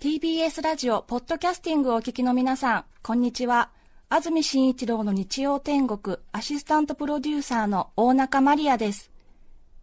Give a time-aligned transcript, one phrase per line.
[0.00, 3.70] TBS ラジオポッドキャスティングをお聞きの皆さんこんにちは
[4.08, 9.12] 安住紳一郎の日曜天国アシスタントプロデューサーの大中マリアです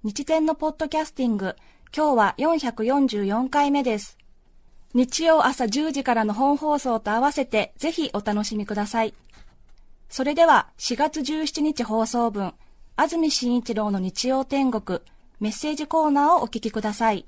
[0.04, 1.56] 日天のポッドキャスティング
[1.96, 4.18] 今日は444回目です
[4.94, 9.14] 日曜朝10時からの本放送と合わせてぜひお楽しみください
[10.10, 12.54] それでは4月17日放送分
[12.98, 15.00] 安住紳一郎の日曜天国
[15.40, 17.26] メッセージコーナーをお聞きください。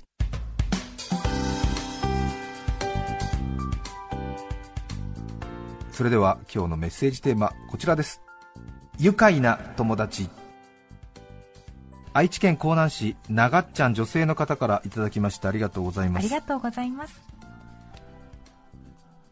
[5.92, 8.22] それでは今日のメッセージテーマこちらです。
[8.98, 10.28] 愉快な友達。
[12.14, 16.24] 愛知県江南市長っちゃん女性の方からいただきましてありがとうございます。
[16.24, 17.20] ありがとうございます。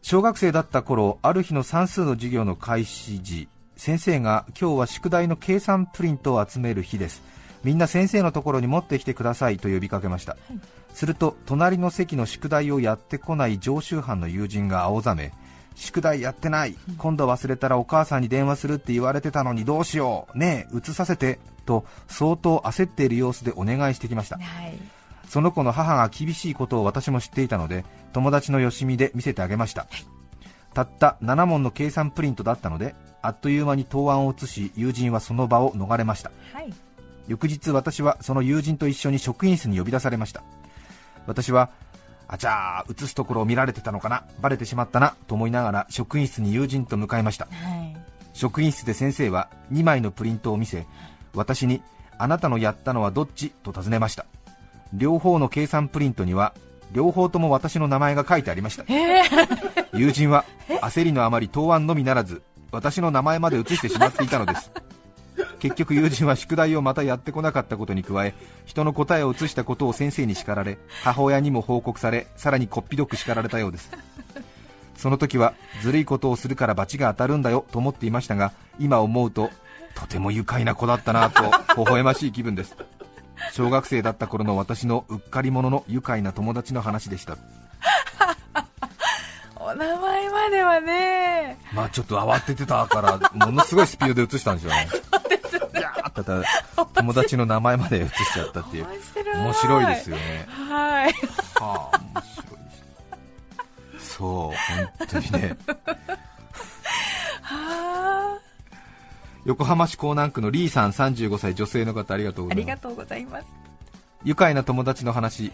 [0.03, 7.21] 小学生だった頃ある日の算数の授業の開始時先生が今日は宿題の計算プリントを集める日です
[7.67, 10.59] みんな先生のところに持ってきてくださいと呼びかけました、はい、
[10.93, 15.33] すると隣の席の宿題をやってこない常習犯の友人が青ざめ
[15.75, 24.79] 宿題やってない、今度忘れたらお母さんに電話するって言われてたのにどうしよう、ねえ、移させてと相当焦っている様子でお願いしてきました、はい、
[25.27, 29.89] その子の母が厳しいことを私も知っていたので友達のよしみで見せてあげました、はい、
[30.73, 36.73] たった7問の計算プリントだったのであっという間に答案を移し友人はその場を逃れました、はい、
[37.27, 40.43] 翌日私はその友人と一緒に職員室に呼び出されました。
[41.25, 41.69] 私は
[42.29, 44.25] あちゃー映すところを見られてたのかな?
[44.41, 47.97] バレてしまったなと思いながら職員室に友人と向かいました、はい、
[48.33, 50.85] 職員室で先生は2枚のプリントを見せ
[51.33, 51.81] 私に
[52.17, 53.51] あなたのやったのはどっち？
[53.63, 54.25] と尋ねました。
[54.93, 56.53] 両方の計算プリントには
[56.93, 60.45] 両方とも私の名前が書いてありました、えー、友人は
[60.81, 62.41] 焦りのあまり答案のみならず
[62.71, 64.71] 私の名前まで写してしまっていたのです
[65.59, 68.33] 結局友人は宿題をまたやってこなかったことに加え
[68.65, 73.91] 人の答えを写したことを先生に叱られ母親にも報告されさらにこっぴどく叱られたようです。
[74.97, 79.51] その時はずるいことをするから罰が当たるんだよと思っていましたが今思うと
[79.93, 81.43] とても愉快な子だったなと
[81.75, 82.75] 微笑ましい気分です。
[83.53, 87.37] 小学生だった頃の私のうっかり者の愉快な友達の話でした。
[89.55, 91.57] お名前まではね。
[91.73, 94.87] まあちょっと慌ててたからものすごいスピードで映したんですよね
[96.17, 96.43] ただ
[96.95, 98.87] 友達の名前まで映しちゃったっていう。
[99.35, 99.85] 面白い。
[99.85, 100.47] ですよね。
[100.47, 101.13] はい。
[101.53, 102.57] はあ面白い
[104.01, 104.27] そう
[104.97, 105.57] 本当にね。
[107.43, 108.39] はあ。
[109.45, 112.71] 横浜市港南区のリーさん35歳女性の方ありがとうございます。
[112.71, 113.45] ありがとうございます。
[114.23, 115.51] 愉快な友達の話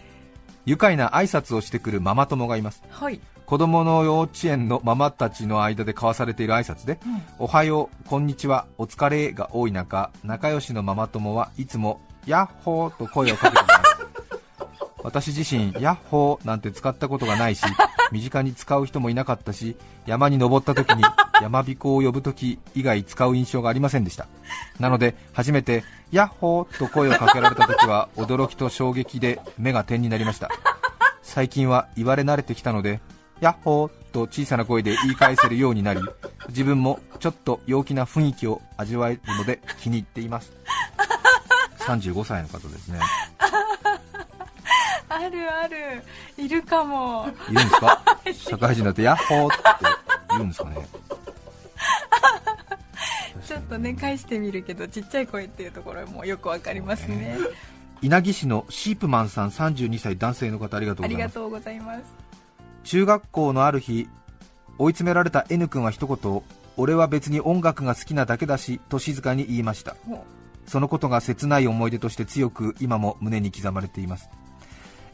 [0.66, 13.84] 愉快な挨拶をしてくるママ友がいます、はい、子供の幼稚園のママたちの間で交わされている挨拶で、うん、おはよう、こんにちは、お疲れが多い中、仲良しのママ友はいつもヤッホーと声をかけています。
[15.04, 17.64] 私自身、ヤッホーなんて使ったことがないし、
[18.12, 19.76] 身近に使う人もいなかったし、
[20.06, 21.04] 山に登った時に
[21.42, 24.28] 山彦を呼ぶ時以外使う印象がありませんでした。
[24.80, 30.50] なので、初めてヤッホーと声をかけられた時は驚きと衝撃で目が点になりました。
[31.22, 33.00] 最近は言われ慣れてきたので、
[33.42, 36.02] ヤッホーと小さな声で言い返せるようになり
[36.50, 40.52] 自分もちょっと陽気な雰囲気を味わえるので気に入っています。
[41.80, 43.00] 35歳の方ですね。
[45.10, 46.04] あるある。
[46.38, 47.28] いるかも。
[47.50, 48.02] いるんですか？
[48.34, 49.64] 社会人になってヤッホーって
[50.32, 50.88] 言うんですかね？
[53.54, 57.38] ちょっとね返してみるけどちっちゃい声っていうところもよくわかりますね。
[58.02, 62.04] 稲城市のシープマンさん32歳男性の方ありがとうございます。
[62.84, 64.10] 中学校のある日
[64.80, 66.42] 追い詰められた N 君は一言
[66.78, 69.96] 俺は別に音楽が好きなだけだしと静かに言いました。
[70.66, 74.32] そのことが切ない思い出として強く今も胸に刻まれています。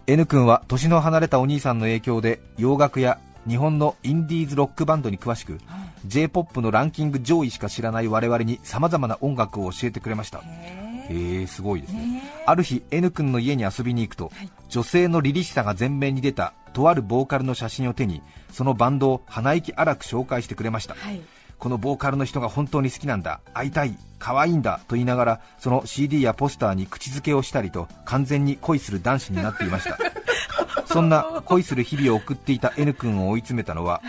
[0.07, 5.59] N 君は年の離れたお兄さんの影響で洋楽や日本のインディーズロックバンドに詳しく
[6.07, 10.39] J−POP のランキング上位しか知らない我々にさまざまな音楽を教えてくれました。
[10.39, 12.23] へえすごいですね。
[12.45, 18.21] ある日 N 君の家に遊びに行くと、はい、女性の凛々しさが前面に出たとあるボーカルの写真を手に
[18.51, 21.21] そのバンドを鼻息荒く紹介してくれました、はい、
[21.57, 29.97] このボーカルの人が本当に好きなんだ会いたい可愛いんだと言いながらその CD やポスターに口づけをしたりと完全に恋する男子になっていました。
[30.85, 34.01] そんな恋する日々を送っていた N 君を追い詰めたのは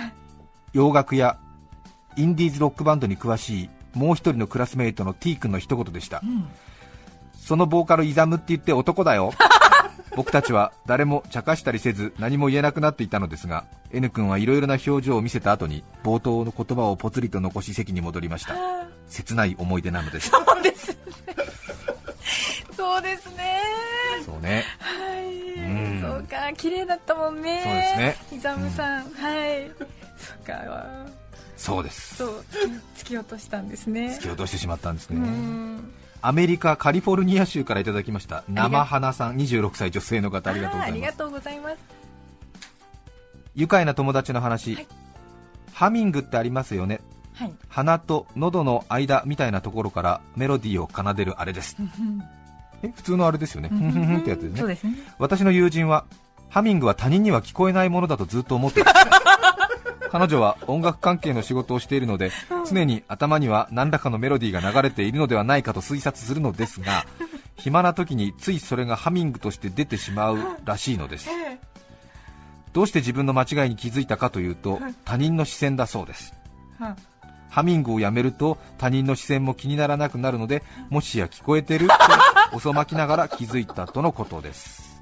[0.73, 1.38] 洋楽や
[2.17, 6.49] インディーズロックバンドに詳しいもう一人のクラスメイトの T 君の一言でした、うん、
[7.39, 9.33] そのボーカルイザムって言って男だよ。
[10.17, 18.55] 僕たちは誰も茶化したりせず何も言えなくなっていたのですが N 君はいろいろな表情を見せた後に冒頭の言葉をぽつりと残し席に戻りました。
[19.09, 20.31] 切ない思い出なのです。
[20.31, 20.97] そうですね。
[22.77, 23.61] そうですね。
[24.25, 24.65] そうね。
[24.79, 26.01] はい、うん。
[26.01, 26.53] そうか。
[26.56, 27.63] 綺麗だったもんね。
[27.65, 28.37] そうですね。
[28.37, 29.71] イザムさん、はい。
[30.17, 30.53] そうか
[31.61, 32.17] そうです。
[32.17, 32.45] そう
[32.97, 34.17] 突き落としたんですね。
[34.19, 35.93] 突き落としてしまったんですうねん。
[36.23, 38.45] アメリカカリフォルニア州からいただきました。
[38.49, 40.91] 生花さん26歳女性の方ありがとうございます。
[40.91, 41.77] あーありがとうございます。
[43.55, 44.87] 愉快な友達の話、はい。
[45.75, 47.03] ハミングってありますよね。
[47.35, 47.53] はい。
[47.69, 51.77] 鼻と喉の間みたいなところからメロディーを奏でるあれです。
[52.83, 53.69] え普通のあれですよね。
[53.69, 54.93] ふんふんふんってやつですね。
[54.93, 54.99] ね。
[55.19, 56.06] 私の友人は
[56.49, 58.95] ハミングは他人には聞こえないものだとずっと思ってた
[60.11, 62.33] 彼女は音楽関係の仕事をしているので
[62.69, 67.07] 常に頭には何らかのメロディーが流れているのではないかと推察するのですが
[67.57, 71.29] 暇な時についそれがハミングとして出てしまうらしいのです。
[71.29, 71.59] え
[72.73, 76.33] どうして自分の間違いに気づいたかというと他人の視線だそうです。
[77.51, 81.95] ハミングをやめると他人の視線も気にならなくなるのでもしや聞こえてると
[82.56, 85.01] 遅まきながら気づいたとのことです。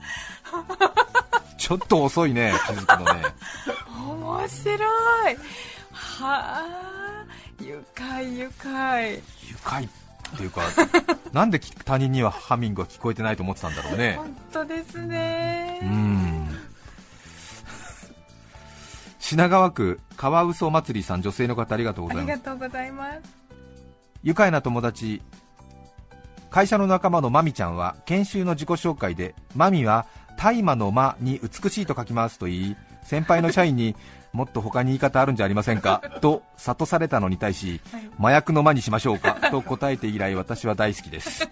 [1.59, 3.23] ちょっと遅いね気づくのね
[4.37, 5.37] 面白い。
[5.93, 7.25] はあ
[7.63, 9.15] 愉快愉快。
[9.15, 9.21] 愉
[9.65, 9.89] 快っ
[10.37, 10.63] ていうか
[11.33, 14.15] なんで他人にはハミングは聞こえてないと思ってたんだろうね。
[14.17, 15.79] 本当ですね。
[15.83, 16.49] うーん。
[19.19, 22.37] 品川区カワウソ祭りさん女性の方ありがとうごあざいます。
[22.39, 23.21] りがとうございます。
[24.23, 25.23] 愉快な友達
[26.51, 30.07] 会社の仲間のマミちゃんは研修の自己紹介でマミは
[30.39, 32.77] 大麻の間に美しいと書きますと言い
[33.09, 33.97] 先輩の社員に
[34.33, 36.03] もっと他に言い方あるんじゃありませんか？
[36.21, 38.11] と諭されたのに対しはい。
[38.21, 39.39] 麻薬の間にしましょうか？
[39.51, 41.49] と答えて以来私は大好きです。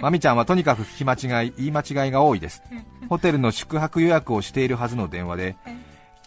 [0.00, 2.62] マミちゃんはとにかく聞き間違い言い間違いが多いです。
[3.08, 5.56] ホテルの宿泊予約をしているはずの電話で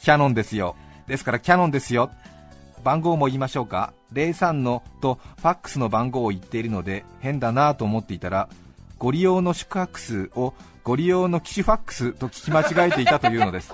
[0.02, 0.76] キャノンですよ。
[1.08, 2.12] ですからキャノンですよ。
[2.84, 8.48] 番号も言いましょうか？03のとファックスの番号を言っているので変だなと思っていたら
[9.00, 10.54] ご利用の宿泊数を
[10.84, 13.74] ご利用の機種ファックスと聞き間違えていたというのです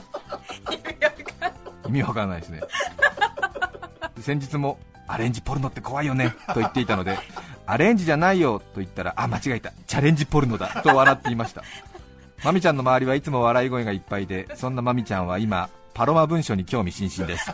[1.88, 2.62] 意味わからないですね。
[4.20, 7.18] 先日もアレンジポルノって怖いよねと言っていたので
[7.66, 9.72] アレンジじゃないよと言ったらあ間違えた。
[9.88, 11.64] チャレンジポルノだと笑っていました。
[12.44, 17.52] マミちゃんの周りはいつも笑い声がいっぱいでそんなマミちゃんは今パロマ文書に興味津々です。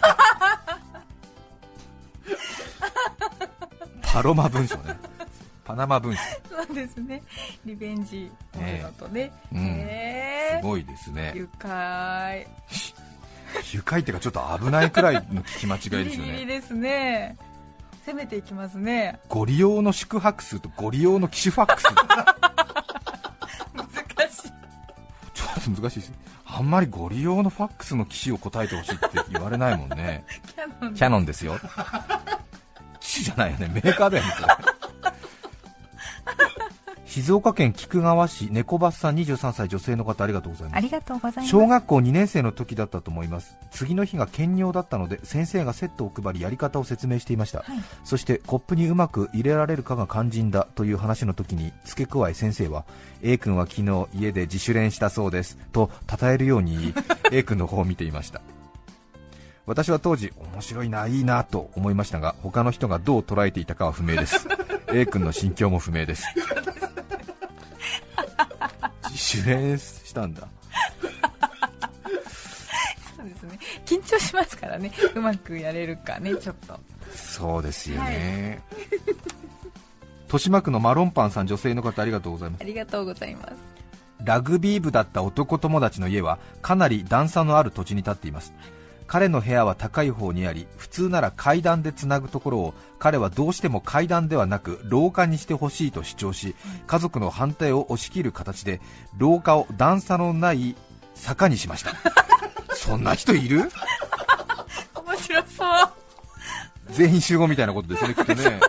[4.01, 4.98] パロマ文書ね。
[5.63, 7.22] パナマ文書そうですね。
[7.63, 9.31] リベンジポルノとね。
[9.54, 9.60] うん。
[9.60, 10.08] へえ
[10.57, 11.34] すごいですね。
[11.36, 12.48] 愉快。
[13.74, 16.31] 愉快っていうかちょっっと危ないくらいの聞き間違いですギよね。
[16.34, 17.38] リギリですね。
[18.06, 19.19] 攻めていきますね。
[19.28, 21.86] ご利用の宿泊数とご利用の機種ファックス。
[21.86, 21.96] 難
[24.31, 24.51] しい。
[25.34, 26.13] ちょっと難しいです。
[26.46, 30.25] あんまりご利用のファックスの機種を答えてほしいって言われないもんね。
[30.56, 31.60] キャノンキャノンですよ。
[33.00, 33.69] 機種じゃないよね。
[33.74, 34.31] メーカーだよね
[37.19, 40.77] 静岡県菊川市猫バスさん23歳女性の方ありがとうございます。
[40.77, 41.50] ありがとうございます。
[41.50, 43.57] 小学校2年生の時だったと思います。
[43.71, 47.66] 次の日が兼尿だったので先生がセットを配りやり方を説明していました、
[48.06, 52.86] そしてコップにうまく入れられるかが肝心だという話の時に付け加え先生は
[53.22, 56.94] A 君は昨日家で自主練したそうですと称えるように言い
[57.38, 58.42] A 君の方を見ていました。
[59.65, 64.48] 私は当時面白いないいなと思いましたが他の人がどう捉えていたかは不明です。
[64.92, 66.25] A 君の心境も不明です
[69.19, 70.47] 自主練したんだ。
[73.17, 73.59] そうですね。
[73.85, 74.93] 緊張しますからね。
[75.13, 76.79] うまくやれるかねちょっと。
[77.13, 78.61] そうですよね、
[80.25, 82.61] 豊島区のマロンパンさん女性の方ありがとうございます。
[82.61, 83.53] ありがとうございます。
[84.23, 88.53] ラグビー部だった男友達の家はかなり段差のある土地に立っています
[89.10, 98.80] 彼の部屋は高い方にあり普通なら階段でつなぐところを彼はどうしても階段ではなく廊下にしてほしいと主張し家族の反対を押し切る形で
[99.18, 100.75] 廊下を段差のない
[101.16, 101.92] 坂にしました。
[102.75, 103.72] そんな人いる？
[105.06, 105.92] 面白そう。
[106.92, 108.60] 全員集合みたいなことですね きっとね。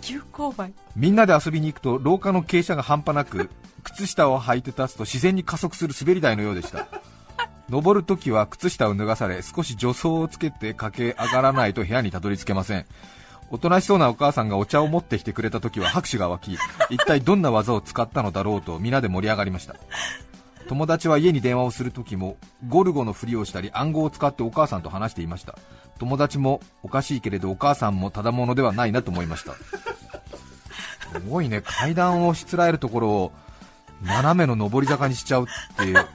[0.00, 0.72] 急勾配。
[0.96, 3.50] みんなで遊びに行くと廊下の傾斜が半端なく
[3.82, 6.86] 靴下を履いて立つと自然に加速する滑り台のようでした
[7.68, 12.86] 登るときは靴下を脱がされ少し助走をつけて駆け上がらないと部屋にたどり着けません。
[13.50, 16.58] おとなしそうなお母さんがお茶を持ってきてくれたときは拍手が湧き
[16.90, 19.76] 一体どんな技を使ったのだろうと皆で盛り上がりました。
[20.68, 22.36] 友達は家に電話をするときも
[22.68, 25.58] ゴルゴのふりをしたり暗号を使ってお母さんと話していました。
[25.98, 29.54] 友達もおかしいけれどお母さんもただものではないなと思いました。
[29.54, 31.62] すごいね。
[31.62, 33.32] 階段をしつらえるところを
[34.02, 35.46] 斜めの上り坂にしちゃうっ
[35.76, 36.06] ていう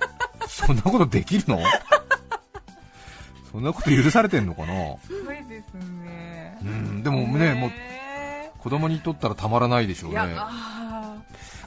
[0.48, 1.60] そんなことできるの？
[3.52, 4.74] そんなこと許されてんのかな？
[5.06, 6.58] すごいですね。
[6.62, 10.18] うんでもねもうへ子供にとったらたまらないでしょうね。
[10.20, 11.16] あ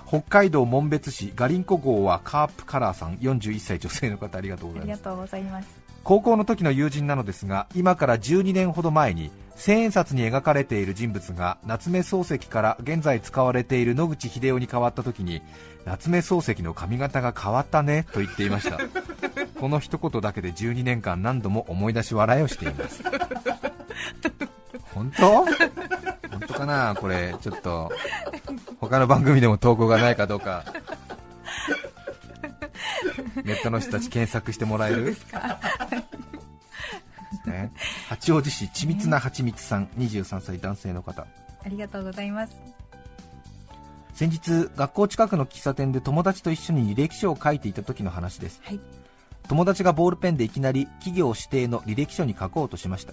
[0.09, 4.89] 北海道紋別市ガリンコ号はカープカラーさん41歳女性の方ありがとうございます。
[4.93, 5.69] ありがとうございます。
[6.05, 15.43] 高校の時の友人なのですが今から12年ほど前に千円札に描かれている人物が夏目漱石から現在使われている野口英世に変わった時に
[15.85, 18.79] 夏目漱石の髪型が変わったねと言っていました。
[19.59, 23.03] この一言だけで12年間何度も思い出し笑いをしています。
[24.95, 25.45] 本当？
[25.45, 26.95] 本当かな？
[26.95, 27.91] これちょっと
[28.81, 30.65] 他の番組でも投稿がないかどうか。
[33.45, 35.13] ネットの人たち検索してもらえる？
[35.13, 35.17] ね、
[38.27, 41.29] 八王子市緻密なはちみつさん23歳男性の方。
[41.65, 42.57] ありがとうございます。
[44.15, 48.81] 先日学校近くの喫茶店で友達と一緒に履歴書を書いていた時の話です、はい。
[49.47, 53.13] 友達がボールペンでいきなり企業指定の履歴書に書こうとしました。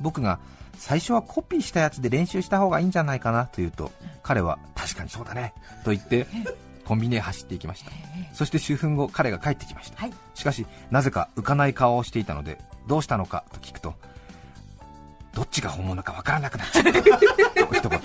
[0.00, 0.40] 僕が
[0.78, 3.92] 最初はコピーしたやつで練習した方がいいんじゃないかなと言うと
[4.24, 6.26] 彼は確かにそうだねと言って
[6.84, 7.92] コンビニへ走っていきました。
[8.32, 10.12] そして数分後彼が帰ってきました、はい。
[10.34, 13.94] しかしなぜか浮かない顔をしていたのでどうしたのかと聞くと
[15.34, 18.00] どっちが本物かわからなくなっちゃったと一言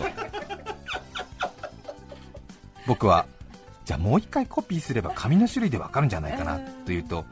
[2.88, 3.26] 僕は
[3.86, 7.26] じゃあもう一回コピーすれば紙の種類でわかるんじゃないかなと言うと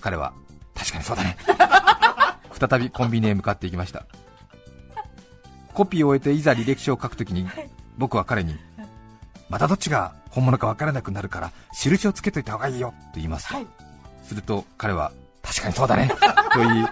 [0.00, 0.32] 彼は
[0.74, 1.36] 確かにそうだね。
[2.52, 4.06] 再びコンビニへ向かっていきました。
[5.72, 7.48] コピーを終えていざ履歴書を書くときに
[7.98, 8.56] 僕は彼に
[9.48, 13.66] またどっちが本物かわからなくなるから印をつけといた方がいいよと言います、はい。
[14.22, 16.08] すると彼は確かにそうだね。
[16.52, 16.86] と言い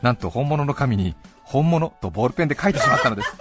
[0.00, 1.14] なんと本物の紙に
[1.54, 3.32] 本物とボールペンで書いてしまったのです。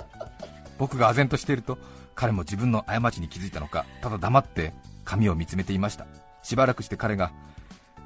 [0.76, 1.78] 僕が唖然としていると
[2.14, 4.74] 彼も自分の過ちに気づいたのかただ黙って
[5.06, 6.04] 紙を見つめていました。
[6.42, 7.32] しばらくして彼が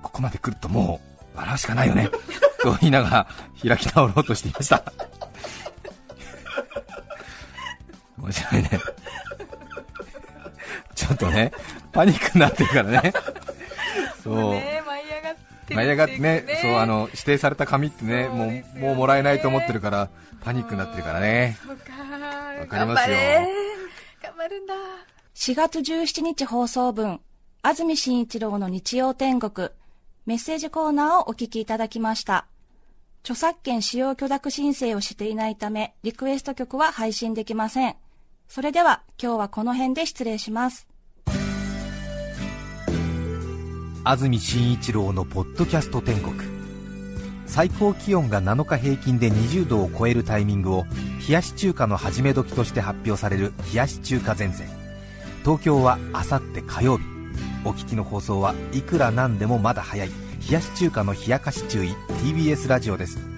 [0.03, 1.01] ここまで来るとも
[1.35, 2.11] う笑うしかないよね
[2.63, 3.27] と言いながら
[3.61, 4.85] 開き直ろうとしていました。
[8.19, 8.71] 面白いね。
[10.95, 11.51] ちょっとね
[11.91, 13.13] パニックになってるからね。
[14.23, 14.53] そう。
[14.53, 14.80] ね
[15.81, 16.43] 舞い上がってね。
[16.43, 20.11] ていうそうあの指定された紙ってねもうもうもらえないと思ってるから
[20.41, 21.59] パニックになってるからね。
[21.67, 21.93] そうか。
[22.61, 23.17] わかりますよ。
[23.17, 23.49] 頑張れ。
[24.23, 24.75] 頑張るんだ。
[25.35, 27.21] 4月17日放送分、
[27.63, 29.71] 安住紳一郎の日曜天国、
[30.27, 32.47] メッセージコーナーをお聞きいただきました。
[33.23, 37.97] 著作権使用許諾申請をしていないため、リクエスト曲は配信できません。
[38.49, 40.89] それでは、今日はこの辺で失礼します。
[44.03, 46.35] 安住紳一郎のポッドキャスト天国。
[47.45, 50.87] 最高気温が7日平均で20度を超えるタイミングを
[51.29, 54.69] 冷やし中華の始め時として発表される冷やし中華前線。
[55.45, 57.05] 東京はあさって火曜日。
[57.67, 60.09] お聞きの放送はいくらなんでもまだ早い。
[60.09, 61.91] 冷やし中華の冷やかし注意。
[62.25, 63.30] TBS ラジオです。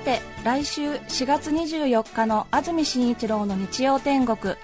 [0.00, 4.56] て、来週4月24日の安住紳一郎の日曜天国、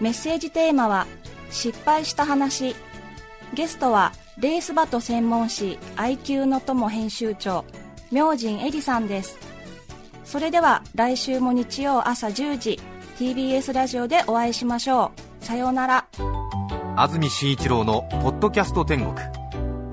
[0.00, 1.06] メッセージテーマは、
[1.50, 2.74] 失敗した話。
[3.54, 7.64] ゲストは、レースバト専門誌 IQ の友編集長、
[8.10, 9.38] 明神エリさんです。
[10.24, 12.80] それでは、来週も日曜朝10時、
[13.18, 15.44] TBS ラジオでお会いしましょう。
[15.44, 16.06] さようなら。
[16.96, 19.14] 安住紳一郎の「ポッドキャスト天国」